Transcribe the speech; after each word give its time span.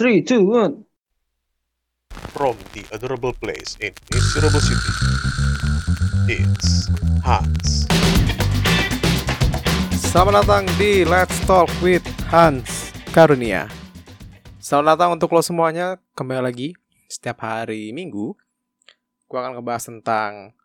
Three, 0.00 0.24
two, 0.24 0.48
one. 0.48 0.88
From 2.32 2.56
the 2.72 2.88
adorable 2.88 3.36
place 3.36 3.76
in 3.84 3.92
miserable 4.08 4.64
city, 4.64 4.92
it's 6.24 6.88
Hans. 7.20 7.84
Selamat 10.00 10.40
datang 10.40 10.64
di 10.80 11.04
Let's 11.04 11.36
Talk 11.44 11.68
with 11.84 12.00
Hans 12.32 12.96
Karunia. 13.12 13.68
Selamat 14.56 14.96
datang 14.96 15.20
untuk 15.20 15.36
lo 15.36 15.44
semuanya 15.44 16.00
kembali 16.16 16.48
lagi 16.48 16.72
setiap 17.04 17.44
hari 17.44 17.92
Minggu. 17.92 18.32
Gue 19.28 19.36
akan 19.36 19.60
ngebahas 19.60 19.84
tentang 19.84 20.56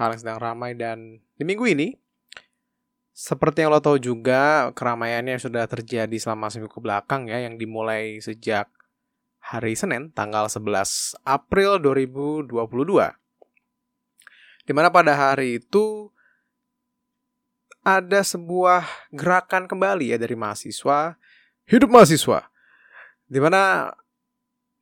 hal 0.00 0.16
yang 0.16 0.20
sedang 0.24 0.40
ramai 0.40 0.72
dan 0.72 1.20
di 1.36 1.44
minggu 1.44 1.68
ini 1.68 1.92
seperti 3.12 3.68
yang 3.68 3.76
lo 3.76 3.84
tahu 3.84 4.00
juga 4.00 4.72
keramaiannya 4.72 5.36
sudah 5.36 5.68
terjadi 5.68 6.16
selama 6.16 6.48
seminggu 6.48 6.72
ke 6.72 6.80
belakang 6.80 7.28
ya 7.28 7.44
yang 7.44 7.60
dimulai 7.60 8.16
sejak 8.24 8.77
hari 9.48 9.72
Senin 9.72 10.12
tanggal 10.12 10.44
11 10.52 11.16
April 11.24 11.80
2022. 11.80 12.52
Di 14.68 14.72
mana 14.76 14.92
pada 14.92 15.16
hari 15.16 15.56
itu 15.56 16.12
ada 17.80 18.20
sebuah 18.20 18.84
gerakan 19.16 19.64
kembali 19.64 20.12
ya 20.12 20.20
dari 20.20 20.36
mahasiswa 20.36 21.16
hidup 21.64 21.88
mahasiswa 21.88 22.44
di 23.24 23.40
mana 23.40 23.92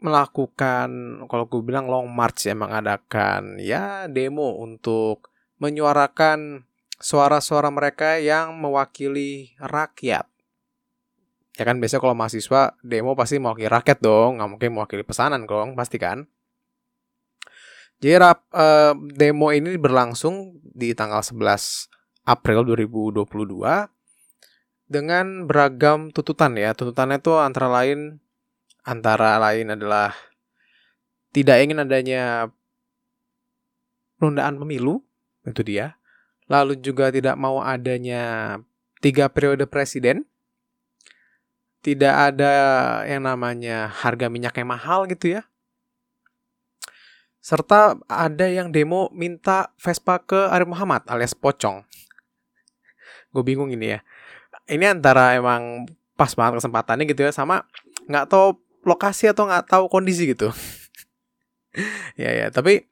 melakukan 0.03 1.23
kalau 1.31 1.45
gue 1.47 1.63
bilang 1.63 1.87
long 1.87 2.11
march 2.11 2.51
ya 2.51 2.59
mengadakan 2.59 3.63
ya 3.63 4.11
demo 4.11 4.59
untuk 4.59 5.31
menyuarakan 5.63 6.67
suara-suara 6.99 7.71
mereka 7.71 8.19
yang 8.19 8.59
mewakili 8.59 9.55
rakyat. 9.63 10.27
Ya 11.57 11.65
kan 11.65 11.81
biasanya 11.81 12.05
kalau 12.05 12.17
mahasiswa 12.17 12.77
demo 12.85 13.17
pasti 13.17 13.41
mewakili 13.41 13.69
rakyat 13.73 13.99
dong, 14.05 14.39
nggak 14.41 14.51
mungkin 14.53 14.71
mewakili 14.77 15.03
pesanan 15.03 15.49
dong, 15.49 15.73
pasti 15.73 15.97
kan. 15.97 16.29
Jadi 17.97 18.15
rap, 18.21 18.45
eh, 18.53 18.93
demo 19.17 19.49
ini 19.57 19.73
berlangsung 19.81 20.61
di 20.61 20.93
tanggal 20.93 21.25
11 21.25 21.89
April 22.29 22.69
2022 22.69 23.89
dengan 24.85 25.49
beragam 25.49 26.13
tuntutan 26.13 26.61
ya. 26.61 26.77
Tuntutannya 26.77 27.19
itu 27.25 27.33
antara 27.41 27.73
lain 27.73 28.21
antara 28.85 29.41
lain 29.41 29.73
adalah 29.73 30.15
tidak 31.35 31.57
ingin 31.65 31.83
adanya 31.83 32.53
penundaan 34.21 34.57
pemilu, 34.61 35.01
itu 35.45 35.61
dia. 35.65 35.97
Lalu 36.47 36.79
juga 36.79 37.11
tidak 37.11 37.35
mau 37.37 37.61
adanya 37.65 38.57
tiga 39.01 39.27
periode 39.29 39.67
presiden. 39.67 40.25
Tidak 41.87 42.15
ada 42.35 42.53
yang 43.07 43.23
namanya 43.23 43.87
harga 43.87 44.27
minyak 44.27 44.59
yang 44.59 44.75
mahal 44.75 45.07
gitu 45.07 45.39
ya. 45.39 45.47
Serta 47.39 47.95
ada 48.11 48.51
yang 48.51 48.75
demo 48.75 49.07
minta 49.15 49.71
Vespa 49.79 50.19
ke 50.19 50.51
Arif 50.51 50.67
Muhammad 50.67 51.07
alias 51.07 51.31
Pocong. 51.31 51.87
Gue 53.31 53.43
bingung 53.47 53.71
ini 53.71 53.95
ya. 53.95 54.01
Ini 54.67 54.99
antara 54.99 55.39
emang 55.39 55.87
pas 56.19 56.35
banget 56.35 56.59
kesempatannya 56.59 57.07
gitu 57.07 57.23
ya 57.23 57.31
sama 57.31 57.63
nggak 58.11 58.35
tahu 58.35 58.59
lokasi 58.83 59.31
atau 59.31 59.47
nggak 59.47 59.71
tahu 59.71 59.87
kondisi 59.87 60.35
gitu. 60.35 60.51
ya 62.19 62.35
ya, 62.35 62.47
tapi 62.51 62.83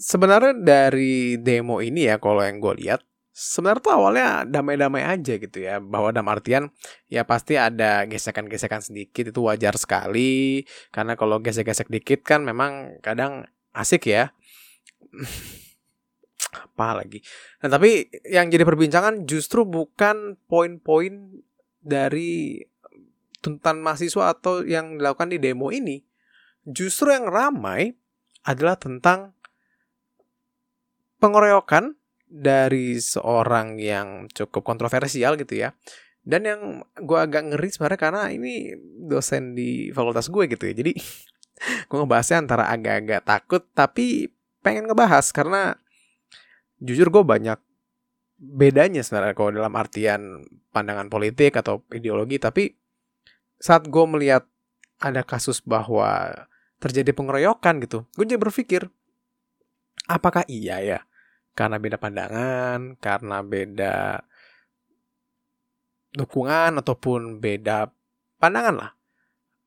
sebenarnya 0.00 0.56
dari 0.56 1.36
demo 1.36 1.84
ini 1.84 2.08
ya 2.08 2.16
kalau 2.16 2.40
yang 2.40 2.56
gue 2.56 2.72
lihat 2.88 3.04
sebenarnya 3.32 3.80
tuh 3.80 3.92
awalnya 3.96 4.28
damai-damai 4.44 5.08
aja 5.08 5.40
gitu 5.40 5.58
ya 5.64 5.80
bahwa 5.80 6.12
dalam 6.12 6.28
artian 6.28 6.68
ya 7.08 7.24
pasti 7.24 7.56
ada 7.56 8.04
gesekan-gesekan 8.04 8.84
sedikit 8.84 9.32
itu 9.32 9.40
wajar 9.40 9.74
sekali. 9.80 10.68
Karena 10.92 11.16
kalau 11.16 11.40
gesek-gesek 11.40 11.88
dikit 11.88 12.20
kan 12.22 12.44
memang 12.44 13.00
kadang 13.00 13.48
asik 13.72 14.06
ya. 14.12 14.36
Apa 16.68 17.00
lagi? 17.00 17.24
Nah 17.64 17.72
tapi 17.72 18.12
yang 18.28 18.52
jadi 18.52 18.68
perbincangan 18.68 19.24
justru 19.24 19.64
bukan 19.64 20.36
poin-poin 20.44 21.40
dari 21.80 22.60
tuntutan 23.42 23.80
mahasiswa 23.82 24.36
atau 24.36 24.62
yang 24.62 25.00
dilakukan 25.00 25.32
di 25.32 25.40
demo 25.40 25.72
ini. 25.72 26.04
Justru 26.62 27.10
yang 27.10 27.26
ramai 27.26 27.96
adalah 28.46 28.78
tentang 28.78 29.34
pengeroyokan 31.18 31.98
dari 32.32 32.96
seorang 32.96 33.76
yang 33.76 34.24
cukup 34.32 34.64
kontroversial 34.64 35.36
gitu 35.36 35.60
ya. 35.60 35.76
Dan 36.24 36.48
yang 36.48 36.60
gue 36.96 37.18
agak 37.18 37.52
ngeri 37.52 37.68
sebenarnya 37.68 38.00
karena 38.00 38.22
ini 38.32 38.72
dosen 39.04 39.52
di 39.52 39.92
fakultas 39.92 40.32
gue 40.32 40.48
gitu 40.48 40.64
ya. 40.64 40.74
Jadi 40.80 40.92
gue 41.88 41.96
ngebahasnya 42.00 42.48
antara 42.48 42.72
agak-agak 42.72 43.28
takut 43.28 43.62
tapi 43.76 44.32
pengen 44.64 44.88
ngebahas 44.88 45.28
karena 45.34 45.76
jujur 46.80 47.10
gue 47.10 47.22
banyak 47.22 47.58
bedanya 48.42 49.06
sebenarnya 49.06 49.38
kalau 49.38 49.50
dalam 49.54 49.74
artian 49.78 50.42
pandangan 50.74 51.06
politik 51.06 51.54
atau 51.54 51.86
ideologi 51.94 52.42
tapi 52.42 52.74
saat 53.62 53.86
gue 53.86 54.04
melihat 54.10 54.42
ada 54.98 55.22
kasus 55.22 55.62
bahwa 55.62 56.34
terjadi 56.82 57.14
pengeroyokan 57.14 57.78
gitu 57.82 58.02
gue 58.18 58.24
jadi 58.26 58.42
berpikir 58.42 58.90
apakah 60.10 60.42
iya 60.50 60.82
ya 60.82 60.98
karena 61.52 61.76
beda 61.76 61.96
pandangan, 62.00 62.96
karena 62.96 63.44
beda 63.44 64.24
dukungan 66.12 66.80
ataupun 66.80 67.40
beda 67.40 67.88
pandangan 68.40 68.74
lah. 68.76 68.90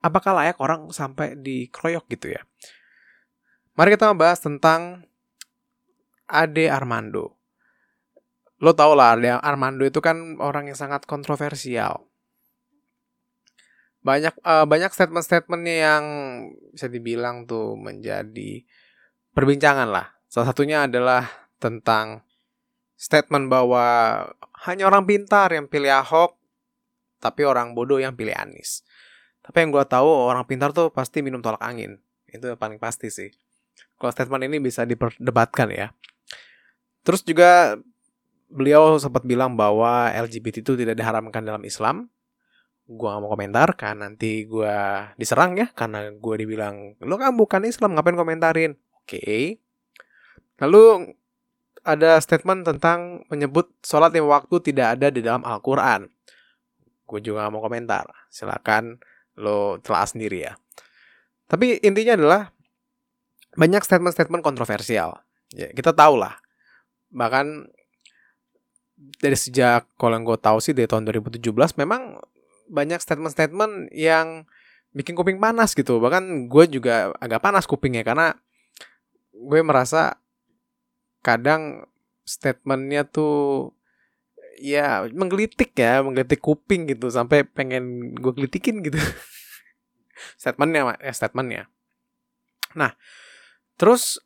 Apakah 0.01 0.37
layak 0.37 0.61
orang 0.61 0.93
sampai 0.93 1.33
dikeroyok 1.33 2.05
gitu 2.13 2.37
ya? 2.37 2.41
Mari 3.73 3.97
kita 3.97 4.13
membahas 4.13 4.39
tentang 4.39 5.03
Ade 6.29 6.69
Armando. 6.69 7.37
Lo 8.61 8.71
tau 8.73 8.93
lah, 8.93 9.17
Ade 9.17 9.33
Armando 9.33 9.83
itu 9.85 9.99
kan 9.99 10.37
orang 10.37 10.69
yang 10.69 10.77
sangat 10.77 11.09
kontroversial. 11.09 12.05
Banyak 14.05 14.37
uh, 14.45 14.69
banyak 14.69 14.93
statement-statementnya 14.93 15.75
yang 15.81 16.03
bisa 16.69 16.85
dibilang 16.85 17.49
tuh 17.49 17.73
menjadi 17.73 18.61
perbincangan 19.33 19.89
lah. 19.89 20.13
Salah 20.29 20.53
satunya 20.53 20.85
adalah 20.85 21.44
tentang 21.59 22.21
statement 22.95 23.51
bahwa 23.51 23.85
hanya 24.65 24.87
orang 24.87 25.03
pintar 25.05 25.51
yang 25.51 25.67
pilih 25.67 25.91
Ahok, 25.91 26.39
tapi 27.19 27.45
orang 27.45 27.75
bodoh 27.75 27.99
yang 27.99 28.15
pilih 28.15 28.33
Anies. 28.33 28.81
Tapi 29.45 29.61
yang 29.61 29.69
gue 29.69 29.85
tahu 29.85 30.09
orang 30.09 30.41
pintar 30.49 30.73
tuh 30.73 30.89
pasti 30.89 31.21
minum 31.21 31.43
tolak 31.43 31.61
angin. 31.61 32.01
Itu 32.25 32.57
paling 32.57 32.81
pasti 32.81 33.13
sih. 33.13 33.29
Kalau 33.95 34.11
statement 34.11 34.49
ini 34.49 34.57
bisa 34.57 34.83
diperdebatkan 34.83 35.69
ya. 35.69 35.93
Terus 37.05 37.21
juga 37.21 37.77
beliau 38.49 38.97
sempat 38.97 39.21
bilang 39.21 39.53
bahwa 39.53 40.09
LGBT 40.09 40.65
itu 40.65 40.73
tidak 40.73 40.97
diharamkan 40.97 41.45
dalam 41.45 41.61
Islam. 41.61 42.09
Gue 42.85 43.09
gak 43.09 43.21
mau 43.21 43.33
komentar 43.33 43.73
kan 43.73 44.01
nanti 44.01 44.45
gue 44.45 44.77
diserang 45.17 45.57
ya 45.57 45.73
karena 45.73 46.13
gue 46.13 46.35
dibilang 46.37 46.93
lo 47.01 47.17
kan 47.17 47.33
bukan 47.33 47.65
Islam 47.65 47.93
ngapain 47.93 48.17
komentarin. 48.17 48.77
Oke. 49.01 49.21
Okay. 49.21 49.43
Lalu 50.61 51.13
ada 51.85 52.17
statement 52.17 52.65
tentang 52.65 53.21
menyebut 53.29 53.69
sholat 53.85 54.09
lima 54.09 54.41
waktu 54.41 54.57
tidak 54.73 54.97
ada 54.97 55.13
di 55.13 55.21
dalam 55.21 55.45
Al-Quran. 55.45 56.09
Gue 57.05 57.21
juga 57.21 57.45
mau 57.53 57.61
komentar. 57.61 58.09
Silakan 58.33 58.97
lo 59.37 59.77
telah 59.85 60.09
sendiri 60.09 60.49
ya. 60.49 60.57
Tapi 61.45 61.77
intinya 61.85 62.17
adalah 62.17 62.41
banyak 63.53 63.85
statement-statement 63.85 64.41
kontroversial. 64.41 65.21
Ya, 65.53 65.69
kita 65.69 65.93
tahu 65.93 66.17
lah. 66.17 66.41
Bahkan 67.13 67.69
dari 69.21 69.37
sejak 69.37 69.85
kalau 70.01 70.17
yang 70.17 70.25
gue 70.25 70.39
tahu 70.41 70.57
sih 70.57 70.73
dari 70.73 70.89
tahun 70.89 71.05
2017 71.05 71.53
memang 71.77 72.17
banyak 72.65 72.97
statement-statement 72.97 73.93
yang 73.93 74.49
bikin 74.95 75.13
kuping 75.13 75.37
panas 75.37 75.77
gitu. 75.77 76.01
Bahkan 76.01 76.49
gue 76.49 76.65
juga 76.71 77.13
agak 77.21 77.45
panas 77.45 77.69
kupingnya 77.69 78.01
karena 78.01 78.33
gue 79.35 79.61
merasa 79.61 80.17
kadang 81.25 81.89
statementnya 82.21 83.01
tuh 83.09 83.73
ya 84.61 85.09
menggelitik 85.09 85.73
ya 85.73 86.05
menggelitik 86.05 86.39
kuping 86.39 86.85
gitu 86.85 87.09
sampai 87.09 87.41
pengen 87.41 88.13
gue 88.13 88.33
gelitikin 88.37 88.85
gitu. 88.85 89.01
Statementnya 90.41 91.01
ya 91.01 91.13
statementnya. 91.17 91.65
Nah 92.77 92.93
terus 93.75 94.21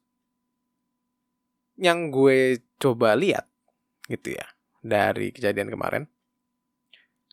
yang 1.79 2.11
gue 2.11 2.59
coba 2.75 3.15
lihat 3.15 3.47
gitu 4.11 4.35
ya 4.35 4.45
dari 4.83 5.31
kejadian 5.31 5.71
kemarin 5.71 6.03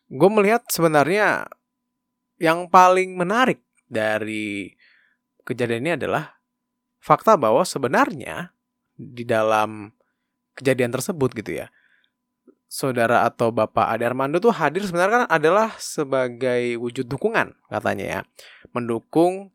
gue 0.06 0.30
melihat 0.30 0.62
sebenarnya 0.70 1.50
yang 2.38 2.70
paling 2.70 3.18
menarik 3.18 3.66
dari 3.90 4.70
kejadian 5.42 5.82
ini 5.82 5.92
adalah 5.98 6.38
fakta 7.02 7.34
bahwa 7.34 7.66
sebenarnya 7.66 8.54
di 8.96 9.28
dalam 9.28 9.92
kejadian 10.56 10.90
tersebut 10.90 11.32
gitu 11.36 11.64
ya. 11.64 11.68
saudara 12.66 13.22
atau 13.22 13.54
Bapak 13.54 13.94
Ade 13.94 14.02
Armando 14.02 14.42
tuh 14.42 14.50
hadir 14.50 14.82
sebenarnya 14.82 15.22
kan 15.22 15.26
adalah 15.30 15.70
sebagai 15.78 16.74
wujud 16.82 17.06
dukungan 17.06 17.54
katanya 17.70 18.04
ya. 18.04 18.20
Mendukung 18.74 19.54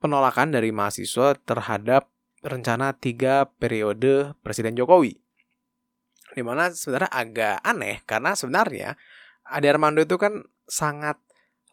penolakan 0.00 0.48
dari 0.48 0.72
mahasiswa 0.72 1.36
terhadap 1.44 2.08
rencana 2.40 2.96
tiga 2.96 3.44
periode 3.60 4.32
Presiden 4.40 4.72
Jokowi. 4.72 5.20
Di 6.32 6.40
mana 6.40 6.72
sebenarnya 6.72 7.12
agak 7.12 7.56
aneh 7.60 8.00
karena 8.08 8.32
sebenarnya 8.32 8.88
Ade 9.44 9.68
Armando 9.68 10.00
itu 10.00 10.16
kan 10.16 10.48
sangat 10.64 11.20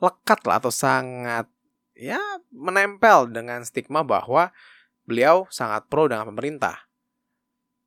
lekat 0.03 0.43
lah 0.43 0.59
atau 0.59 0.71
sangat 0.71 1.47
ya 1.95 2.19
menempel 2.51 3.31
dengan 3.31 3.63
stigma 3.63 4.03
bahwa 4.03 4.51
beliau 5.05 5.45
sangat 5.53 5.87
pro 5.87 6.09
dengan 6.09 6.27
pemerintah. 6.29 6.89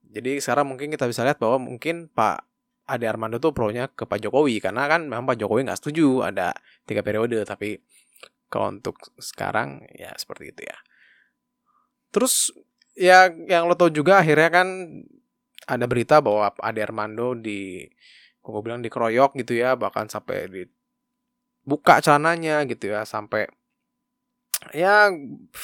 Jadi 0.08 0.40
sekarang 0.40 0.72
mungkin 0.72 0.88
kita 0.88 1.04
bisa 1.04 1.26
lihat 1.26 1.36
bahwa 1.36 1.60
mungkin 1.68 2.08
Pak 2.08 2.48
Ade 2.88 3.04
Armando 3.04 3.36
tuh 3.36 3.52
pro-nya 3.52 3.92
ke 3.92 4.08
Pak 4.08 4.24
Jokowi 4.24 4.64
karena 4.64 4.88
kan 4.88 5.04
memang 5.04 5.28
Pak 5.28 5.36
Jokowi 5.36 5.68
nggak 5.68 5.84
setuju 5.84 6.24
ada 6.24 6.56
tiga 6.88 7.04
periode 7.04 7.36
tapi 7.44 7.76
kalau 8.48 8.80
untuk 8.80 8.96
sekarang 9.20 9.84
ya 9.92 10.16
seperti 10.16 10.56
itu 10.56 10.64
ya. 10.64 10.78
Terus 12.08 12.48
ya 12.96 13.28
yang 13.28 13.68
lo 13.68 13.76
tau 13.76 13.92
juga 13.92 14.24
akhirnya 14.24 14.48
kan 14.48 14.68
ada 15.68 15.84
berita 15.84 16.24
bahwa 16.24 16.48
Ade 16.64 16.80
Armando 16.80 17.36
di 17.36 17.84
gue 18.40 18.62
bilang 18.64 18.80
dikeroyok 18.80 19.36
gitu 19.44 19.60
ya 19.60 19.76
bahkan 19.76 20.08
sampai 20.08 20.48
dibuka 20.48 22.00
celananya 22.00 22.64
gitu 22.64 22.96
ya 22.96 23.04
sampai 23.04 23.44
ya 24.74 25.12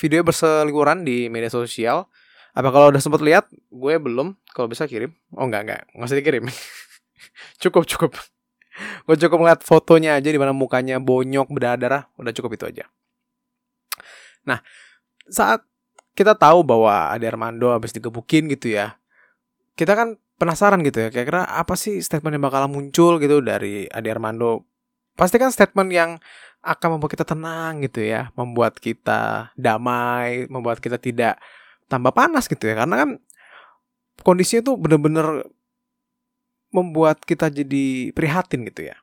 video 0.00 0.20
berseliweran 0.22 1.02
di 1.06 1.28
media 1.28 1.50
sosial. 1.50 2.06
Apa 2.54 2.70
kalau 2.70 2.94
udah 2.94 3.02
sempat 3.02 3.20
lihat 3.20 3.50
gue 3.50 3.94
belum. 3.98 4.38
Kalau 4.54 4.70
bisa 4.70 4.86
kirim. 4.86 5.10
Oh 5.34 5.46
enggak 5.46 5.66
enggak. 5.66 5.80
Nggak 5.90 6.06
usah 6.06 6.18
dikirim. 6.18 6.44
Cukup 7.62 7.84
cukup. 7.90 8.12
Gue 9.06 9.16
cukup 9.18 9.38
ngeliat 9.42 9.62
fotonya 9.62 10.18
aja 10.18 10.30
di 10.30 10.38
mana 10.38 10.54
mukanya 10.54 10.98
bonyok 11.02 11.50
berdarah. 11.50 12.10
Udah 12.18 12.32
cukup 12.34 12.58
itu 12.58 12.64
aja. 12.70 12.84
Nah 14.46 14.62
saat 15.26 15.66
kita 16.14 16.38
tahu 16.38 16.62
bahwa 16.62 17.10
ada 17.10 17.26
Armando 17.26 17.74
habis 17.74 17.90
digebukin 17.90 18.46
gitu 18.46 18.70
ya 18.70 18.94
kita 19.74 19.98
kan 19.98 20.08
penasaran 20.38 20.82
gitu 20.86 21.06
ya. 21.06 21.08
Kira-kira 21.10 21.46
apa 21.46 21.74
sih 21.74 22.00
statement 22.02 22.38
yang 22.38 22.44
bakal 22.46 22.70
muncul 22.70 23.18
gitu 23.18 23.42
dari 23.42 23.86
Ade 23.90 24.08
Armando 24.10 24.66
pasti 25.14 25.38
kan 25.38 25.50
statement 25.50 25.90
yang 25.90 26.10
akan 26.64 26.96
membuat 26.96 27.12
kita 27.14 27.26
tenang 27.28 27.84
gitu 27.84 28.02
ya 28.02 28.32
membuat 28.34 28.80
kita 28.80 29.52
damai 29.54 30.48
membuat 30.48 30.80
kita 30.80 30.96
tidak 30.96 31.38
tambah 31.86 32.10
panas 32.10 32.48
gitu 32.48 32.66
ya 32.66 32.82
karena 32.82 33.04
kan 33.04 33.10
kondisinya 34.24 34.72
tuh 34.72 34.76
bener-bener 34.80 35.44
membuat 36.74 37.22
kita 37.22 37.46
jadi 37.46 38.10
prihatin 38.10 38.66
gitu 38.66 38.90
ya. 38.90 38.98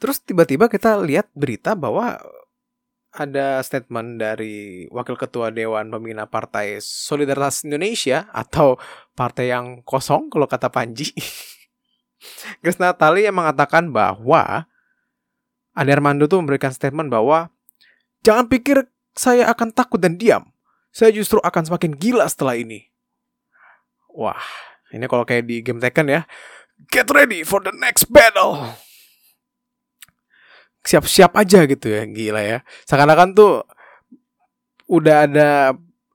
Terus 0.00 0.18
tiba-tiba 0.24 0.72
kita 0.72 0.96
lihat 0.98 1.28
berita 1.36 1.76
bahwa 1.76 2.16
ada 3.12 3.60
statement 3.60 4.16
dari 4.16 4.88
Wakil 4.88 5.20
Ketua 5.20 5.52
Dewan 5.52 5.92
Pembina 5.92 6.24
Partai 6.24 6.80
Solidaritas 6.80 7.60
Indonesia 7.68 8.24
atau 8.32 8.80
partai 9.12 9.52
yang 9.52 9.84
kosong 9.84 10.32
kalau 10.32 10.48
kata 10.48 10.72
Panji. 10.72 11.12
Grace 12.62 12.78
Natali 12.78 13.26
yang 13.26 13.36
mengatakan 13.36 13.90
bahwa 13.90 14.66
Ade 15.72 15.90
Armando 15.92 16.28
tuh 16.28 16.40
memberikan 16.44 16.70
statement 16.70 17.08
bahwa 17.08 17.48
jangan 18.20 18.46
pikir 18.46 18.86
saya 19.16 19.48
akan 19.48 19.72
takut 19.72 20.00
dan 20.00 20.16
diam. 20.16 20.52
Saya 20.92 21.12
justru 21.12 21.40
akan 21.40 21.62
semakin 21.64 21.96
gila 21.96 22.28
setelah 22.28 22.56
ini. 22.56 22.92
Wah, 24.12 24.44
ini 24.92 25.08
kalau 25.08 25.24
kayak 25.24 25.48
di 25.48 25.64
game 25.64 25.80
Tekken 25.80 26.12
ya. 26.12 26.28
Get 26.92 27.08
ready 27.08 27.46
for 27.48 27.64
the 27.64 27.72
next 27.72 28.12
battle. 28.12 28.76
Siap-siap 30.84 31.32
aja 31.32 31.64
gitu 31.64 31.88
ya, 31.88 32.04
gila 32.04 32.42
ya. 32.44 32.58
Seakan-akan 32.84 33.32
tuh 33.32 33.64
udah 34.92 35.24
ada 35.24 35.48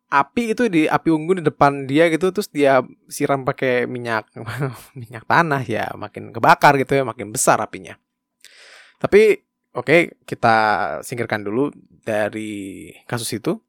api 0.07 0.55
itu 0.55 0.71
di 0.71 0.87
api 0.87 1.09
unggun 1.11 1.43
di 1.43 1.45
depan 1.45 1.83
dia 1.83 2.07
gitu 2.07 2.31
terus 2.31 2.47
dia 2.47 2.79
siram 3.11 3.43
pakai 3.43 3.83
minyak 3.85 4.31
minyak 4.99 5.27
tanah 5.27 5.61
ya 5.67 5.91
makin 5.99 6.31
kebakar 6.31 6.79
gitu 6.79 6.95
ya 6.95 7.03
makin 7.03 7.35
besar 7.35 7.59
apinya 7.59 7.99
tapi 8.97 9.43
oke 9.75 9.85
okay, 9.85 10.01
kita 10.23 10.55
singkirkan 11.03 11.43
dulu 11.43 11.69
dari 12.07 12.91
kasus 13.03 13.35
itu 13.35 13.59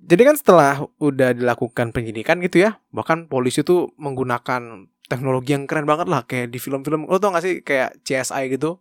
jadi 0.00 0.32
kan 0.32 0.36
setelah 0.36 0.88
udah 0.96 1.36
dilakukan 1.36 1.92
penyidikan 1.92 2.40
gitu 2.40 2.64
ya, 2.64 2.80
bahkan 2.88 3.28
polisi 3.28 3.60
tuh 3.60 3.92
menggunakan 4.00 4.88
teknologi 5.12 5.52
yang 5.52 5.68
keren 5.68 5.84
banget 5.84 6.08
lah 6.08 6.24
kayak 6.24 6.48
di 6.48 6.56
film-film. 6.56 7.04
Lo 7.04 7.20
tau 7.20 7.36
gak 7.36 7.44
sih 7.44 7.60
kayak 7.60 8.00
CSI 8.00 8.48
gitu? 8.48 8.80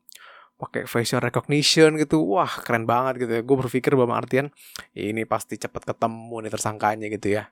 Pakai 0.59 0.83
facial 0.83 1.23
recognition 1.23 1.95
gitu. 1.95 2.19
Wah 2.27 2.51
keren 2.61 2.83
banget 2.83 3.23
gitu 3.25 3.31
ya. 3.39 3.41
Gue 3.41 3.57
berpikir 3.63 3.95
bahwa 3.95 4.19
artian 4.19 4.51
ini 4.91 5.23
pasti 5.23 5.55
cepet 5.55 5.87
ketemu 5.87 6.35
nih 6.43 6.51
tersangkanya 6.51 7.07
gitu 7.07 7.39
ya. 7.39 7.47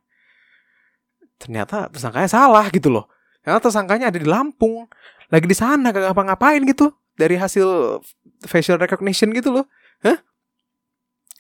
Ternyata 1.40 1.88
tersangkanya 1.88 2.28
salah 2.28 2.68
gitu 2.68 2.92
loh. 2.92 3.08
Karena 3.40 3.64
tersangkanya 3.64 4.12
ada 4.12 4.20
di 4.20 4.28
Lampung. 4.28 4.92
Lagi 5.32 5.48
di 5.48 5.56
sana 5.56 5.96
gak 5.96 6.12
ngapa-ngapain 6.12 6.60
gitu. 6.68 6.92
Dari 7.16 7.40
hasil 7.40 7.98
facial 8.44 8.78
recognition 8.78 9.32
gitu 9.32 9.56
loh. 9.56 9.66
Hah? 10.04 10.20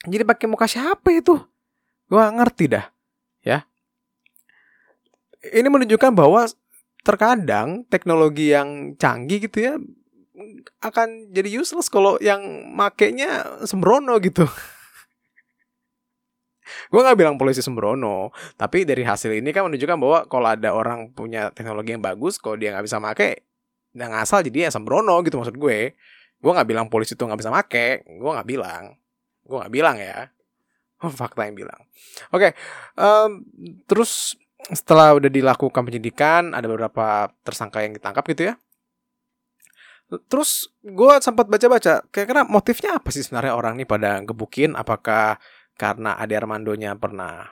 jadi 0.07 0.23
pakai 0.23 0.47
muka 0.47 0.65
siapa 0.65 1.11
itu? 1.11 1.35
Gue 2.07 2.23
ngerti 2.23 2.71
dah, 2.71 2.85
ya. 3.43 3.67
Ini 5.43 5.67
menunjukkan 5.67 6.15
bahwa 6.15 6.47
terkadang 7.03 7.83
teknologi 7.87 8.55
yang 8.55 8.95
canggih 8.99 9.47
gitu 9.47 9.57
ya 9.63 9.73
akan 10.81 11.33
jadi 11.33 11.49
useless 11.61 11.89
kalau 11.89 12.21
yang 12.21 12.41
makainya 12.73 13.61
sembrono 13.65 14.17
gitu. 14.21 14.45
gue 16.91 17.01
nggak 17.01 17.17
bilang 17.17 17.35
polisi 17.39 17.63
sembrono, 17.63 18.31
tapi 18.59 18.83
dari 18.83 19.03
hasil 19.03 19.33
ini 19.33 19.51
kan 19.51 19.67
menunjukkan 19.67 19.97
bahwa 19.97 20.19
kalau 20.27 20.47
ada 20.51 20.69
orang 20.75 21.11
punya 21.11 21.49
teknologi 21.51 21.95
yang 21.95 22.03
bagus, 22.03 22.37
kalau 22.39 22.59
dia 22.59 22.75
nggak 22.75 22.85
bisa 22.85 22.97
make, 22.99 23.47
dan 23.95 24.13
ngasal 24.13 24.43
jadi 24.45 24.67
ya 24.67 24.71
sembrono 24.71 25.19
gitu 25.25 25.39
maksud 25.39 25.57
gue. 25.57 25.95
Gue 26.37 26.51
nggak 26.53 26.69
bilang 26.69 26.85
polisi 26.91 27.17
itu 27.17 27.23
nggak 27.25 27.39
bisa 27.41 27.51
make, 27.51 28.05
gue 28.05 28.31
nggak 28.31 28.47
bilang, 28.47 28.93
gue 29.47 29.57
nggak 29.57 29.73
bilang 29.73 29.97
ya. 29.97 30.29
Fakta 31.19 31.45
yang 31.49 31.57
bilang. 31.57 31.81
Oke, 32.33 32.51
okay, 32.51 32.51
um, 32.97 33.45
terus 33.89 34.37
setelah 34.73 35.15
udah 35.15 35.29
dilakukan 35.31 35.81
penyidikan, 35.85 36.51
ada 36.51 36.65
beberapa 36.67 37.31
tersangka 37.45 37.85
yang 37.85 37.95
ditangkap 37.95 38.25
gitu 38.33 38.53
ya. 38.53 38.55
Terus 40.07 40.71
gue 40.79 41.13
sempat 41.19 41.51
baca-baca, 41.51 41.99
kira-kira 42.07 42.47
motifnya 42.47 42.95
apa 42.95 43.11
sih 43.11 43.27
sebenarnya 43.27 43.59
orang 43.59 43.75
nih 43.75 43.87
pada 43.89 44.23
gebukin? 44.23 44.71
Apakah 44.79 45.35
karena 45.75 46.15
Ade 46.15 46.39
Armandonya 46.39 46.95
pernah 46.95 47.43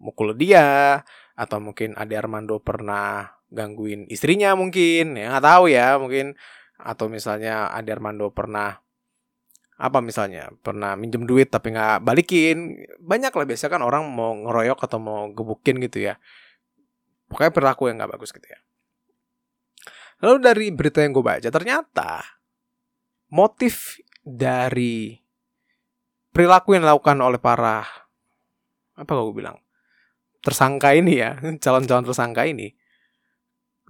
mukul 0.00 0.32
dia, 0.32 1.04
atau 1.36 1.60
mungkin 1.60 1.92
Ade 2.00 2.16
Armando 2.16 2.56
pernah 2.64 3.36
gangguin 3.52 4.08
istrinya 4.08 4.56
mungkin, 4.56 5.20
ya 5.20 5.36
nggak 5.36 5.44
tahu 5.44 5.64
ya 5.68 6.00
mungkin, 6.00 6.32
atau 6.80 7.12
misalnya 7.12 7.68
Ade 7.68 7.92
Armando 7.92 8.32
pernah 8.32 8.80
apa 9.82 9.98
misalnya 9.98 10.48
pernah 10.64 10.96
minjem 10.96 11.28
duit 11.28 11.52
tapi 11.52 11.76
nggak 11.76 12.08
balikin? 12.08 12.88
Banyak 13.04 13.36
lah 13.36 13.44
biasa 13.44 13.68
kan 13.68 13.84
orang 13.84 14.08
mau 14.08 14.32
ngeroyok 14.32 14.80
atau 14.80 14.96
mau 14.96 15.28
gebukin 15.28 15.76
gitu 15.84 16.08
ya. 16.08 16.16
Pokoknya 17.28 17.52
perilaku 17.52 17.92
yang 17.92 18.00
nggak 18.00 18.16
bagus 18.16 18.32
gitu 18.32 18.48
ya 18.48 18.60
lalu 20.22 20.36
dari 20.38 20.66
berita 20.70 21.02
yang 21.02 21.12
gue 21.12 21.24
baca 21.24 21.48
ternyata 21.50 22.22
motif 23.28 23.98
dari 24.22 25.18
perilaku 26.30 26.78
yang 26.78 26.86
dilakukan 26.86 27.18
oleh 27.18 27.42
para 27.42 27.84
apa 28.94 29.10
gue 29.10 29.34
bilang 29.34 29.58
tersangka 30.40 30.94
ini 30.94 31.18
ya 31.18 31.36
calon-calon 31.62 32.06
tersangka 32.06 32.46
ini 32.46 32.72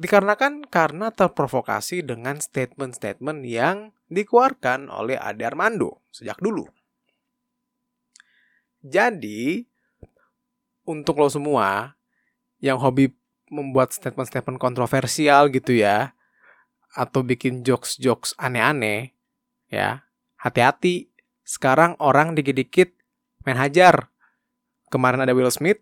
dikarenakan 0.01 0.65
karena 0.67 1.13
terprovokasi 1.13 2.03
dengan 2.03 2.41
statement-statement 2.41 3.45
yang 3.45 3.93
dikeluarkan 4.09 4.89
oleh 4.89 5.21
Ade 5.21 5.45
Armando 5.45 6.01
sejak 6.09 6.41
dulu. 6.41 6.69
Jadi, 8.83 9.63
untuk 10.83 11.23
lo 11.23 11.31
semua 11.31 11.95
yang 12.59 12.83
hobi 12.83 13.15
membuat 13.53 13.95
statement-statement 13.95 14.59
kontroversial 14.59 15.53
gitu 15.53 15.77
ya, 15.77 16.17
atau 16.93 17.25
bikin 17.25 17.65
jokes-jokes 17.65 18.37
aneh-aneh, 18.37 19.17
ya, 19.73 20.05
hati-hati. 20.37 21.09
Sekarang 21.43 21.97
orang 21.99 22.37
dikit-dikit 22.37 22.95
main 23.49 23.59
hajar. 23.59 24.13
Kemarin 24.93 25.25
ada 25.25 25.33
Will 25.33 25.49
Smith, 25.49 25.81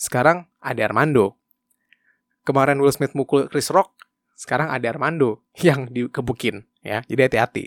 sekarang 0.00 0.48
ada 0.64 0.80
Armando. 0.88 1.36
Kemarin 2.44 2.80
Will 2.80 2.92
Smith 2.92 3.12
mukul 3.12 3.52
Chris 3.52 3.68
Rock, 3.68 3.92
sekarang 4.32 4.72
ada 4.72 4.88
Armando 4.88 5.44
yang 5.66 5.88
dikebukin 5.92 6.64
ya. 6.80 7.04
Jadi 7.04 7.20
hati-hati. 7.20 7.64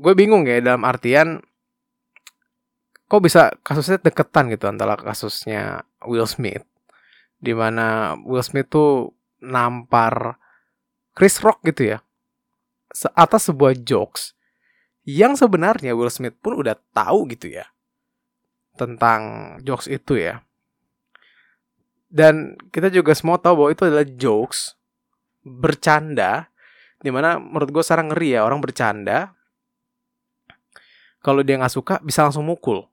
Gue 0.00 0.16
bingung 0.16 0.48
ya 0.48 0.64
dalam 0.64 0.88
artian 0.88 1.44
kok 3.10 3.20
bisa 3.20 3.50
kasusnya 3.66 3.98
deketan 4.00 4.48
gitu 4.54 4.70
antara 4.70 4.94
kasusnya 4.94 5.82
Will 6.06 6.30
Smith 6.30 6.69
di 7.40 7.56
mana 7.56 8.14
Will 8.20 8.44
Smith 8.44 8.68
tuh 8.68 9.16
nampar 9.40 10.36
Chris 11.16 11.40
Rock 11.40 11.64
gitu 11.64 11.96
ya 11.96 11.98
atas 13.16 13.48
sebuah 13.48 13.80
jokes 13.80 14.36
yang 15.08 15.34
sebenarnya 15.34 15.96
Will 15.96 16.12
Smith 16.12 16.36
pun 16.38 16.54
udah 16.54 16.76
tahu 16.92 17.24
gitu 17.32 17.50
ya 17.50 17.66
tentang 18.76 19.20
jokes 19.60 19.90
itu 19.90 20.16
ya. 20.16 20.40
Dan 22.10 22.58
kita 22.74 22.90
juga 22.90 23.14
semua 23.14 23.38
tahu 23.38 23.64
bahwa 23.64 23.70
itu 23.70 23.82
adalah 23.86 24.06
jokes 24.08 24.74
bercanda 25.46 26.50
di 27.00 27.08
mana 27.08 27.38
menurut 27.38 27.70
gue 27.70 27.84
sekarang 27.84 28.10
ngeri 28.10 28.34
ya 28.34 28.42
orang 28.42 28.58
bercanda. 28.64 29.36
Kalau 31.20 31.44
dia 31.44 31.60
nggak 31.60 31.74
suka 31.74 31.94
bisa 32.00 32.24
langsung 32.24 32.48
mukul. 32.48 32.88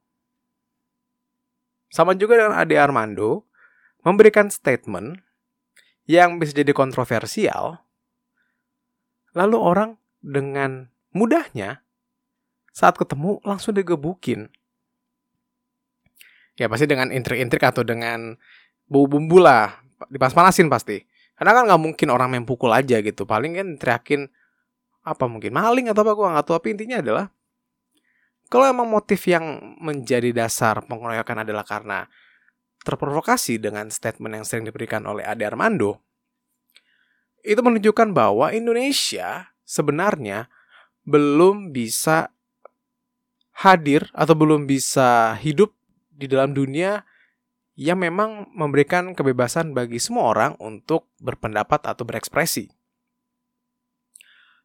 Sama 1.88 2.12
juga 2.14 2.36
dengan 2.36 2.60
Ade 2.60 2.76
Armando 2.76 3.47
memberikan 4.08 4.48
statement 4.48 5.20
yang 6.08 6.40
bisa 6.40 6.56
jadi 6.56 6.72
kontroversial 6.72 7.84
lalu 9.36 9.58
orang 9.60 10.00
dengan 10.24 10.88
mudahnya 11.12 11.84
saat 12.72 12.96
ketemu 12.96 13.44
langsung 13.44 13.76
digebukin 13.76 14.48
ya 16.56 16.72
pasti 16.72 16.88
dengan 16.88 17.12
intrik-intrik 17.12 17.68
atau 17.68 17.84
dengan 17.84 18.40
bumbu-bumbu 18.88 19.44
lah 19.44 19.84
dipas-panasin 20.08 20.72
pasti 20.72 21.04
karena 21.38 21.54
kan 21.54 21.64
nggak 21.70 21.82
mungkin 21.82 22.08
orang 22.10 22.34
main 22.34 22.46
pukul 22.50 22.74
aja 22.74 22.98
gitu. 22.98 23.30
Paling 23.30 23.62
kan 23.62 23.68
teriakin 23.78 24.26
apa 25.06 25.24
mungkin 25.30 25.54
maling 25.54 25.86
atau 25.94 26.02
apa 26.02 26.12
gua 26.18 26.28
nggak 26.34 26.46
tahu. 26.50 26.56
Tapi 26.58 26.68
intinya 26.74 26.98
adalah 27.00 27.26
kalau 28.50 28.66
emang 28.66 28.90
motif 28.90 29.22
yang 29.30 29.78
menjadi 29.78 30.34
dasar 30.34 30.82
pengeroyokan 30.90 31.46
adalah 31.46 31.62
karena 31.62 32.10
terprovokasi 32.88 33.60
dengan 33.60 33.92
statement 33.92 34.40
yang 34.40 34.46
sering 34.48 34.64
diberikan 34.64 35.04
oleh 35.04 35.28
Ade 35.28 35.44
Armando, 35.44 36.00
itu 37.44 37.60
menunjukkan 37.60 38.16
bahwa 38.16 38.56
Indonesia 38.56 39.52
sebenarnya 39.68 40.48
belum 41.04 41.76
bisa 41.76 42.32
hadir 43.60 44.08
atau 44.16 44.36
belum 44.36 44.64
bisa 44.64 45.36
hidup 45.40 45.76
di 46.14 46.32
dalam 46.32 46.56
dunia 46.56 47.04
yang 47.78 48.02
memang 48.02 48.50
memberikan 48.58 49.14
kebebasan 49.14 49.76
bagi 49.76 50.02
semua 50.02 50.34
orang 50.34 50.54
untuk 50.58 51.12
berpendapat 51.22 51.86
atau 51.86 52.04
berekspresi. 52.08 52.74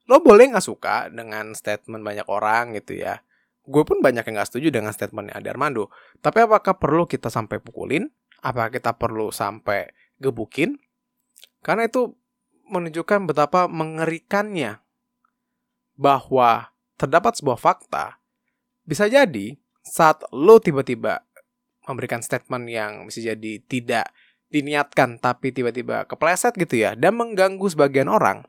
Lo 0.09 0.19
boleh 0.25 0.51
nggak 0.51 0.65
suka 0.65 1.13
dengan 1.13 1.53
statement 1.53 2.03
banyak 2.03 2.27
orang 2.27 2.75
gitu 2.75 2.99
ya. 2.99 3.21
Gue 3.63 3.87
pun 3.87 4.03
banyak 4.03 4.27
yang 4.27 4.35
nggak 4.43 4.49
setuju 4.51 4.75
dengan 4.75 4.91
statementnya 4.91 5.39
Ade 5.39 5.55
Armando. 5.55 5.91
Tapi 6.19 6.43
apakah 6.43 6.79
perlu 6.79 7.07
kita 7.07 7.31
sampai 7.31 7.63
pukulin? 7.63 8.11
Apakah 8.43 8.75
kita 8.75 8.99
perlu 8.99 9.31
sampai 9.31 9.87
gebukin? 10.19 10.75
Karena 11.63 11.87
itu 11.87 12.19
menunjukkan 12.67 13.31
betapa 13.31 13.71
mengerikannya 13.71 14.83
bahwa 15.95 16.75
terdapat 16.99 17.39
sebuah 17.39 17.61
fakta 17.61 18.19
bisa 18.83 19.07
jadi 19.07 19.55
saat 19.83 20.27
lo 20.35 20.59
tiba-tiba 20.59 21.23
memberikan 21.87 22.23
statement 22.23 22.67
yang 22.71 23.07
bisa 23.07 23.35
jadi 23.35 23.63
tidak 23.67 24.11
diniatkan 24.53 25.19
tapi 25.19 25.51
tiba-tiba 25.51 26.07
kepleset 26.07 26.55
gitu 26.55 26.83
ya 26.83 26.95
dan 26.95 27.19
mengganggu 27.19 27.67
sebagian 27.67 28.07
orang, 28.07 28.47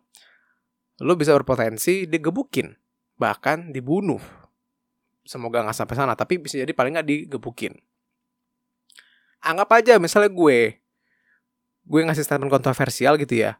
lo 1.01 1.13
bisa 1.17 1.33
berpotensi 1.33 2.05
digebukin 2.05 2.75
bahkan 3.17 3.71
dibunuh. 3.71 4.21
Semoga 5.23 5.63
nggak 5.63 5.75
sampai 5.75 5.95
sana 5.95 6.13
tapi 6.13 6.39
bisa 6.39 6.59
jadi 6.59 6.71
paling 6.75 6.99
nggak 6.99 7.07
digebukin. 7.07 7.75
Anggap 9.43 9.69
aja 9.75 9.93
misalnya 9.99 10.31
gue, 10.31 10.79
gue 11.83 11.99
ngasih 12.03 12.23
statement 12.23 12.51
kontroversial 12.51 13.19
gitu 13.19 13.43
ya. 13.43 13.59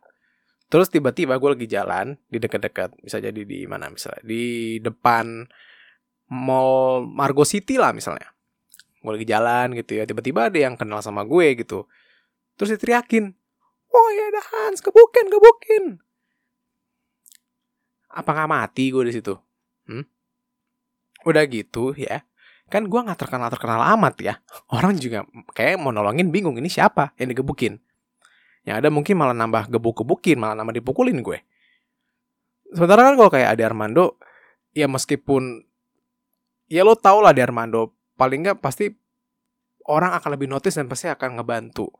Terus 0.71 0.87
tiba-tiba 0.87 1.35
gue 1.35 1.49
lagi 1.53 1.67
jalan 1.67 2.15
di 2.31 2.39
dekat-dekat, 2.39 2.97
bisa 3.03 3.19
jadi 3.19 3.43
di 3.43 3.67
mana 3.67 3.91
misalnya 3.91 4.23
di 4.23 4.79
depan 4.79 5.45
mall 6.33 7.05
Margo 7.05 7.43
City 7.43 7.77
lah 7.77 7.91
misalnya 7.93 8.33
gue 9.03 9.11
lagi 9.11 9.27
jalan 9.27 9.75
gitu 9.75 9.99
ya 9.99 10.07
tiba-tiba 10.07 10.47
ada 10.47 10.55
yang 10.57 10.79
kenal 10.79 11.03
sama 11.03 11.27
gue 11.27 11.59
gitu 11.59 11.85
terus 12.55 12.71
diteriakin 12.73 13.35
oh 13.91 14.07
ya 14.15 14.31
ada 14.31 14.41
Hans 14.41 14.79
kebukin 14.79 15.27
kebukin 15.27 15.83
apa 18.13 18.29
nggak 18.31 18.49
mati 18.49 18.89
gue 18.89 19.03
di 19.03 19.13
situ 19.13 19.35
hmm? 19.91 20.07
Udah 21.23 21.43
gitu 21.47 21.95
ya 21.97 22.23
kan 22.71 22.87
gue 22.87 22.99
nggak 22.99 23.19
terkenal 23.19 23.49
terkenal 23.51 23.81
amat 23.97 24.15
ya 24.19 24.33
orang 24.71 24.97
juga 24.97 25.27
kayak 25.53 25.77
mau 25.77 25.91
nolongin 25.91 26.31
bingung 26.33 26.57
ini 26.57 26.71
siapa 26.71 27.11
yang 27.19 27.31
digebukin 27.31 27.77
yang 28.63 28.79
ada 28.79 28.87
mungkin 28.87 29.19
malah 29.19 29.35
nambah 29.35 29.67
gebuk-gebukin 29.71 30.39
malah 30.39 30.55
nambah 30.55 30.79
dipukulin 30.79 31.19
gue 31.19 31.43
sementara 32.71 33.11
kan 33.11 33.13
kalau 33.19 33.31
kayak 33.31 33.59
ada 33.59 33.63
Armando 33.67 34.17
ya 34.73 34.89
meskipun 34.89 35.63
ya 36.71 36.81
lo 36.81 36.97
tau 36.97 37.21
lah 37.21 37.35
di 37.35 37.43
Armando 37.43 37.93
paling 38.17 38.45
nggak 38.47 38.57
pasti 38.63 38.89
orang 39.87 40.15
akan 40.15 40.29
lebih 40.39 40.47
notice 40.47 40.79
dan 40.79 40.87
pasti 40.87 41.11
akan 41.11 41.39
ngebantu. 41.39 41.91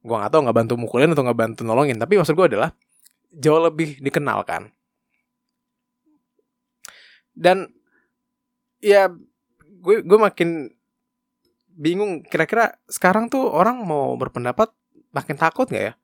Gue 0.00 0.16
nggak 0.16 0.32
tahu 0.32 0.42
ngebantu 0.48 0.74
mukulin 0.80 1.12
atau 1.12 1.24
ngebantu 1.26 1.60
nolongin, 1.62 2.00
tapi 2.00 2.18
maksud 2.18 2.34
gue 2.34 2.56
adalah 2.56 2.70
jauh 3.30 3.62
lebih 3.62 4.00
dikenalkan. 4.02 4.72
Dan 7.30 7.70
ya 8.80 9.12
gue 9.80 9.96
gue 10.04 10.18
makin 10.20 10.72
bingung 11.80 12.20
kira-kira 12.26 12.76
sekarang 12.88 13.32
tuh 13.32 13.48
orang 13.48 13.80
mau 13.84 14.12
berpendapat 14.20 14.68
makin 15.14 15.36
takut 15.36 15.68
nggak 15.68 15.84
ya? 15.92 15.94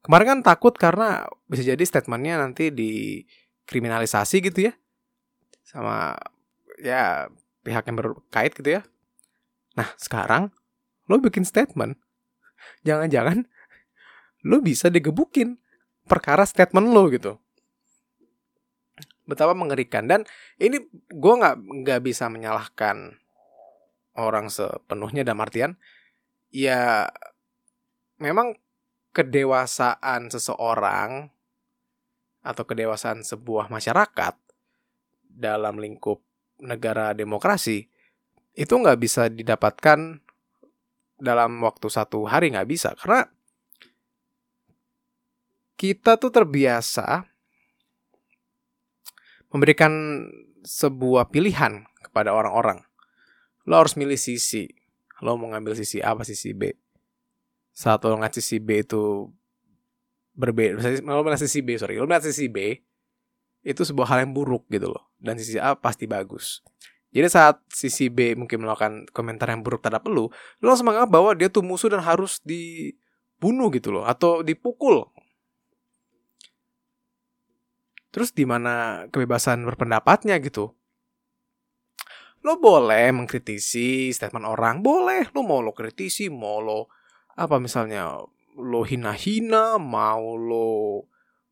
Kemarin 0.00 0.26
kan 0.26 0.40
takut 0.44 0.74
karena 0.76 1.28
bisa 1.44 1.64
jadi 1.64 1.84
statementnya 1.84 2.40
nanti 2.40 2.72
dikriminalisasi 2.72 4.40
gitu 4.48 4.68
ya 4.68 4.72
sama 5.64 6.16
ya 6.80 7.28
pihak 7.62 7.84
yang 7.86 7.96
berkait 8.00 8.52
gitu 8.56 8.80
ya. 8.80 8.82
Nah 9.76 9.88
sekarang 10.00 10.50
lo 11.06 11.20
bikin 11.20 11.44
statement, 11.44 12.00
jangan-jangan 12.86 13.44
lo 14.46 14.58
bisa 14.64 14.88
digebukin 14.88 15.60
perkara 16.08 16.48
statement 16.48 16.90
lo 16.90 17.06
gitu. 17.12 17.36
Betapa 19.30 19.54
mengerikan. 19.54 20.10
Dan 20.10 20.26
ini 20.58 20.82
gue 20.90 21.34
nggak 21.38 21.86
nggak 21.86 22.00
bisa 22.02 22.26
menyalahkan 22.26 23.14
orang 24.18 24.50
sepenuhnya 24.50 25.22
dalam 25.22 25.40
artian 25.40 25.78
ya 26.50 27.06
memang 28.18 28.58
kedewasaan 29.14 30.28
seseorang 30.28 31.30
atau 32.42 32.64
kedewasaan 32.66 33.22
sebuah 33.22 33.70
masyarakat 33.70 34.34
dalam 35.30 35.78
lingkup 35.78 36.20
negara 36.60 37.14
demokrasi 37.14 37.88
itu 38.58 38.74
nggak 38.74 38.98
bisa 38.98 39.30
didapatkan 39.30 40.20
dalam 41.20 41.60
waktu 41.62 41.86
satu 41.86 42.26
hari 42.26 42.50
nggak 42.50 42.68
bisa. 42.68 42.96
Karena 42.98 43.28
kita 45.78 46.20
tuh 46.20 46.32
terbiasa 46.32 47.29
memberikan 49.50 49.92
sebuah 50.62 51.30
pilihan 51.30 51.86
kepada 52.02 52.34
orang-orang. 52.34 52.82
Lo 53.66 53.78
harus 53.78 53.94
milih 53.94 54.18
sisi. 54.18 54.70
Lo 55.20 55.36
mau 55.36 55.52
ngambil 55.52 55.76
sisi 55.76 56.00
A 56.00 56.16
apa 56.16 56.24
sisi 56.24 56.56
B. 56.56 56.72
Saat 57.70 58.02
lo 58.08 58.16
ngasih 58.18 58.42
sisi 58.42 58.58
B 58.58 58.82
itu 58.82 59.28
berbeda. 60.34 61.02
Lo 61.04 61.22
ngasih 61.26 61.46
sisi 61.46 61.60
B, 61.60 61.76
sorry. 61.76 62.00
Lo 62.00 62.08
ngasih 62.08 62.32
sisi 62.32 62.48
B, 62.48 62.78
itu 63.60 63.82
sebuah 63.84 64.08
hal 64.08 64.18
yang 64.24 64.32
buruk 64.32 64.64
gitu 64.72 64.88
loh. 64.88 65.12
Dan 65.20 65.36
sisi 65.36 65.60
A 65.60 65.76
pasti 65.76 66.08
bagus. 66.08 66.64
Jadi 67.10 67.26
saat 67.26 67.58
sisi 67.74 68.06
B 68.06 68.38
mungkin 68.38 68.62
melakukan 68.62 69.10
komentar 69.10 69.50
yang 69.50 69.66
buruk 69.66 69.82
terhadap 69.82 70.06
lu, 70.06 70.30
lu 70.62 70.64
langsung 70.64 70.86
menganggap 70.86 71.10
bahwa 71.10 71.30
dia 71.34 71.50
tuh 71.50 71.66
musuh 71.66 71.90
dan 71.90 71.98
harus 72.06 72.38
dibunuh 72.46 73.66
gitu 73.74 73.90
loh 73.90 74.06
atau 74.06 74.46
dipukul. 74.46 75.10
Terus 78.10 78.34
di 78.34 78.42
mana 78.42 79.06
kebebasan 79.10 79.62
berpendapatnya 79.62 80.38
gitu? 80.42 80.74
Lo 82.40 82.56
boleh 82.58 83.12
mengkritisi 83.14 84.10
statement 84.10 84.48
orang, 84.48 84.82
boleh. 84.82 85.30
Lo 85.36 85.46
mau 85.46 85.62
lo 85.62 85.70
kritisi, 85.76 86.32
mau 86.32 86.58
lo 86.58 86.90
apa 87.38 87.60
misalnya 87.62 88.18
lo 88.58 88.82
hina-hina, 88.82 89.78
mau 89.78 90.34
lo 90.34 91.06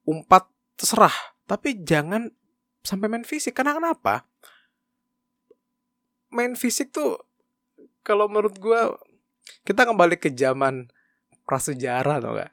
umpat 0.09 0.49
terserah. 0.75 1.15
Tapi 1.45 1.85
jangan 1.85 2.27
sampai 2.83 3.07
main 3.07 3.25
fisik. 3.25 3.53
Karena 3.53 3.77
kenapa? 3.77 4.27
Main 6.33 6.57
fisik 6.57 6.93
tuh 6.93 7.21
kalau 8.05 8.29
menurut 8.29 8.57
gue 8.57 8.81
kita 9.65 9.85
kembali 9.85 10.17
ke 10.17 10.33
zaman 10.33 10.89
prasejarah 11.45 12.21
atau 12.21 12.37
enggak? 12.37 12.53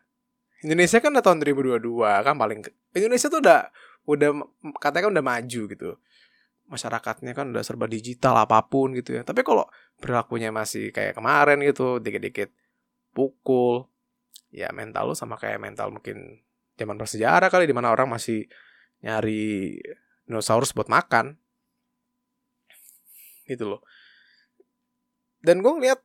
Indonesia 0.64 1.00
kan 1.04 1.12
udah 1.12 1.24
tahun 1.24 1.40
2022 1.44 1.84
kan 2.00 2.36
paling 2.36 2.60
Indonesia 2.96 3.28
tuh 3.28 3.40
udah 3.44 3.68
udah 4.06 4.30
katanya 4.78 5.10
kan 5.10 5.14
udah 5.18 5.26
maju 5.26 5.62
gitu. 5.70 5.90
Masyarakatnya 6.66 7.34
kan 7.38 7.54
udah 7.54 7.62
serba 7.62 7.86
digital 7.86 8.38
apa 8.42 8.62
pun 8.66 8.94
gitu 8.98 9.18
ya. 9.18 9.22
Tapi 9.22 9.46
kalau 9.46 9.70
perilakunya 10.02 10.50
masih 10.50 10.90
kayak 10.90 11.18
kemarin 11.18 11.62
gitu 11.62 12.02
dikit-dikit 12.02 12.50
pukul 13.14 13.88
ya 14.50 14.72
mental 14.72 15.12
lu 15.12 15.16
sama 15.18 15.36
kayak 15.36 15.60
mental 15.60 15.92
mungkin 15.92 16.42
zaman 16.80 16.96
prasejarah 16.96 17.48
kali 17.52 17.68
di 17.68 17.76
mana 17.76 17.92
orang 17.92 18.08
masih 18.08 18.48
nyari 19.04 19.78
dinosaurus 20.26 20.74
buat 20.74 20.90
makan. 20.90 21.38
Gitu 23.46 23.66
loh. 23.66 23.82
Dan 25.46 25.62
gue 25.62 25.70
ngeliat 25.70 26.02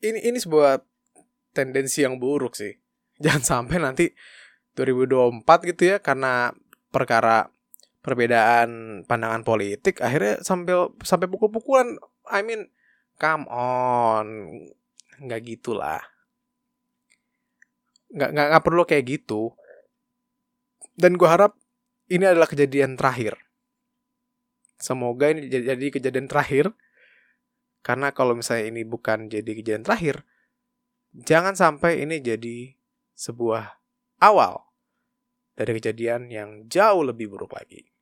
ini 0.00 0.24
ini 0.24 0.38
sebuah 0.40 0.80
tendensi 1.52 2.04
yang 2.04 2.16
buruk 2.16 2.56
sih. 2.56 2.72
Jangan 3.24 3.42
sampai 3.44 3.76
nanti 3.80 4.06
2024 4.76 5.44
gitu 5.72 5.82
ya 5.88 5.96
karena 6.04 6.52
perkara 6.96 7.52
perbedaan 8.00 9.02
pandangan 9.04 9.44
politik 9.44 10.00
akhirnya 10.00 10.40
sampai 10.40 10.88
sampai 11.04 11.28
pukul-pukulan 11.28 12.00
I 12.32 12.40
mean 12.40 12.72
come 13.20 13.44
on. 13.52 14.26
Nggak 15.20 15.40
gitulah. 15.44 16.00
Nggak 18.16 18.30
nggak 18.32 18.46
nggak 18.48 18.64
perlu 18.64 18.82
kayak 18.88 19.04
gitu. 19.04 19.52
Dan 20.96 21.20
gue 21.20 21.28
harap 21.28 21.52
ini 22.08 22.24
adalah 22.24 22.48
kejadian 22.48 22.96
terakhir. 22.96 23.36
Semoga 24.80 25.28
ini 25.36 25.52
jadi 25.52 25.86
kejadian 25.92 26.28
terakhir. 26.32 26.72
Karena 27.84 28.16
kalau 28.16 28.32
misalnya 28.32 28.72
ini 28.72 28.82
bukan 28.82 29.28
jadi 29.28 29.46
kejadian 29.46 29.84
terakhir 29.84 30.24
jangan 31.16 31.56
sampai 31.56 32.04
ini 32.04 32.20
jadi 32.20 32.76
sebuah 33.16 33.80
awal 34.20 34.65
dari 35.56 35.80
kejadian 35.80 36.28
yang 36.28 36.50
jauh 36.68 37.00
lebih 37.00 37.32
buruk 37.32 37.56
lagi 37.56 37.95